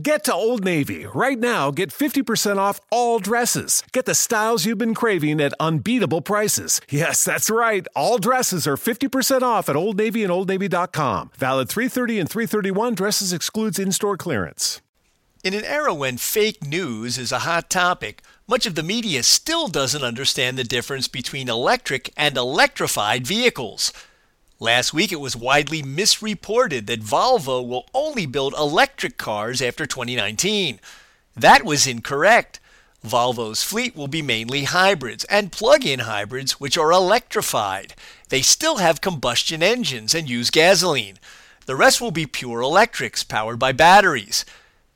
Get 0.00 0.24
to 0.24 0.34
Old 0.34 0.62
Navy. 0.62 1.06
Right 1.06 1.38
now, 1.38 1.70
get 1.70 1.88
50% 1.88 2.58
off 2.58 2.82
all 2.90 3.18
dresses. 3.18 3.82
Get 3.92 4.04
the 4.04 4.14
styles 4.14 4.66
you've 4.66 4.76
been 4.76 4.94
craving 4.94 5.40
at 5.40 5.54
unbeatable 5.58 6.20
prices. 6.20 6.82
Yes, 6.90 7.24
that's 7.24 7.50
right. 7.50 7.86
All 7.94 8.18
dresses 8.18 8.66
are 8.66 8.76
50% 8.76 9.42
off 9.42 9.68
at 9.68 9.76
Old 9.76 9.96
Navy 9.96 10.22
and 10.22 10.32
OldNavy.com. 10.32 11.30
Valid 11.36 11.68
330 11.68 12.20
and 12.20 12.28
331. 12.30 12.94
Dresses 12.94 13.32
excludes 13.32 13.78
in-store 13.78 14.16
clearance. 14.16 14.80
In 15.44 15.52
an 15.52 15.64
era 15.64 15.92
when 15.92 16.16
fake 16.16 16.64
news 16.66 17.18
is 17.18 17.32
a 17.32 17.40
hot 17.40 17.68
topic, 17.68 18.22
much 18.48 18.66
of 18.66 18.74
the 18.76 18.82
media 18.82 19.22
still 19.22 19.68
doesn't 19.68 20.02
understand 20.04 20.56
the 20.56 20.64
difference 20.64 21.08
between 21.08 21.48
electric 21.48 22.12
and 22.16 22.36
electrified 22.36 23.26
vehicles. 23.26 23.92
Last 24.58 24.94
week, 24.94 25.12
it 25.12 25.20
was 25.20 25.36
widely 25.36 25.82
misreported 25.82 26.86
that 26.86 27.02
Volvo 27.02 27.66
will 27.66 27.86
only 27.92 28.24
build 28.24 28.54
electric 28.54 29.18
cars 29.18 29.60
after 29.60 29.84
2019. 29.84 30.80
That 31.36 31.62
was 31.62 31.86
incorrect. 31.86 32.58
Volvo's 33.04 33.62
fleet 33.62 33.94
will 33.94 34.08
be 34.08 34.22
mainly 34.22 34.64
hybrids 34.64 35.24
and 35.24 35.52
plug 35.52 35.84
in 35.84 36.00
hybrids, 36.00 36.58
which 36.58 36.78
are 36.78 36.90
electrified. 36.90 37.94
They 38.30 38.40
still 38.40 38.78
have 38.78 39.02
combustion 39.02 39.62
engines 39.62 40.14
and 40.14 40.28
use 40.28 40.48
gasoline. 40.48 41.18
The 41.66 41.76
rest 41.76 42.00
will 42.00 42.10
be 42.10 42.24
pure 42.24 42.62
electrics 42.62 43.22
powered 43.24 43.58
by 43.58 43.72
batteries. 43.72 44.46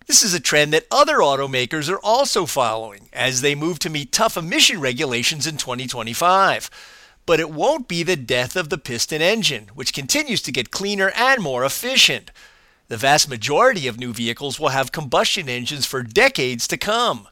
This 0.06 0.22
is 0.22 0.32
a 0.32 0.40
trend 0.40 0.72
that 0.72 0.86
other 0.90 1.18
automakers 1.18 1.90
are 1.90 2.00
also 2.00 2.46
following 2.46 3.10
as 3.12 3.42
they 3.42 3.54
move 3.54 3.78
to 3.80 3.90
meet 3.90 4.10
tough 4.10 4.38
emission 4.38 4.80
regulations 4.80 5.46
in 5.46 5.58
2025 5.58 6.70
but 7.30 7.38
it 7.38 7.48
won't 7.48 7.86
be 7.86 8.02
the 8.02 8.16
death 8.16 8.56
of 8.56 8.70
the 8.70 8.76
piston 8.76 9.22
engine, 9.22 9.68
which 9.72 9.94
continues 9.94 10.42
to 10.42 10.50
get 10.50 10.72
cleaner 10.72 11.12
and 11.14 11.40
more 11.40 11.64
efficient. 11.64 12.32
The 12.88 12.96
vast 12.96 13.28
majority 13.28 13.86
of 13.86 14.00
new 14.00 14.12
vehicles 14.12 14.58
will 14.58 14.70
have 14.70 14.90
combustion 14.90 15.48
engines 15.48 15.86
for 15.86 16.02
decades 16.02 16.66
to 16.66 16.76
come. 16.76 17.28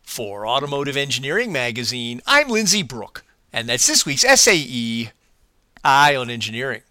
For 0.00 0.46
Automotive 0.46 0.96
Engineering 0.96 1.50
Magazine, 1.50 2.22
I'm 2.24 2.50
Lindsay 2.50 2.84
Brooke, 2.84 3.24
and 3.52 3.68
that's 3.68 3.88
this 3.88 4.06
week's 4.06 4.22
SAE 4.22 5.10
Eye 5.82 6.14
on 6.14 6.30
Engineering. 6.30 6.82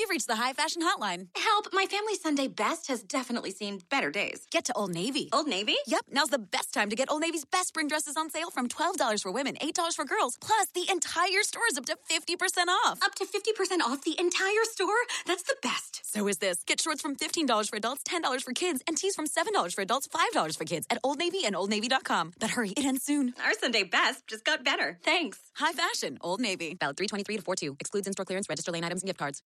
You've 0.00 0.08
reached 0.08 0.28
the 0.28 0.36
high 0.36 0.54
fashion 0.54 0.80
hotline. 0.80 1.26
Help, 1.36 1.66
my 1.74 1.84
family 1.84 2.14
Sunday 2.14 2.48
best 2.48 2.88
has 2.88 3.02
definitely 3.02 3.50
seen 3.50 3.80
better 3.90 4.10
days. 4.10 4.46
Get 4.50 4.64
to 4.64 4.72
Old 4.72 4.94
Navy. 4.94 5.28
Old 5.30 5.46
Navy? 5.46 5.76
Yep, 5.88 6.06
now's 6.10 6.30
the 6.30 6.38
best 6.38 6.72
time 6.72 6.88
to 6.88 6.96
get 6.96 7.10
Old 7.10 7.20
Navy's 7.20 7.44
best 7.44 7.68
spring 7.68 7.86
dresses 7.86 8.16
on 8.16 8.30
sale 8.30 8.48
from 8.50 8.66
$12 8.66 9.22
for 9.22 9.30
women, 9.30 9.56
$8 9.56 9.94
for 9.94 10.06
girls. 10.06 10.38
Plus, 10.40 10.68
the 10.74 10.90
entire 10.90 11.42
store 11.42 11.64
is 11.70 11.76
up 11.76 11.84
to 11.84 11.98
50% 12.10 12.68
off. 12.68 12.98
Up 13.02 13.14
to 13.16 13.26
50% 13.26 13.80
off 13.82 14.02
the 14.02 14.18
entire 14.18 14.64
store? 14.72 15.00
That's 15.26 15.42
the 15.42 15.56
best. 15.62 16.00
So 16.10 16.26
is 16.28 16.38
this. 16.38 16.64
Get 16.66 16.80
shorts 16.80 17.02
from 17.02 17.14
$15 17.14 17.68
for 17.68 17.76
adults, 17.76 18.02
$10 18.04 18.42
for 18.42 18.52
kids, 18.52 18.82
and 18.86 18.96
tees 18.96 19.14
from 19.14 19.26
$7 19.26 19.74
for 19.74 19.82
adults, 19.82 20.08
$5 20.08 20.56
for 20.56 20.64
kids 20.64 20.86
at 20.88 20.96
Old 21.04 21.18
Navy 21.18 21.44
and 21.44 21.54
OldNavy.com. 21.54 22.32
But 22.40 22.50
hurry, 22.50 22.70
it 22.70 22.86
ends 22.86 23.02
soon. 23.04 23.34
Our 23.44 23.52
Sunday 23.52 23.82
best 23.82 24.26
just 24.28 24.46
got 24.46 24.64
better. 24.64 24.98
Thanks. 25.04 25.38
High 25.56 25.72
fashion, 25.72 26.16
Old 26.22 26.40
Navy. 26.40 26.74
Valid 26.80 26.96
323 26.96 27.36
to 27.36 27.42
42. 27.42 27.76
Excludes 27.78 28.06
in 28.06 28.14
store 28.14 28.24
clearance, 28.24 28.48
register 28.48 28.72
lane 28.72 28.84
items, 28.84 29.02
and 29.02 29.08
gift 29.08 29.18
cards. 29.18 29.38